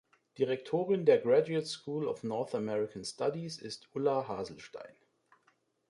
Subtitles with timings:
[0.39, 4.95] Direktorin der Graduate School of North American Studies ist Ulla Haselstein.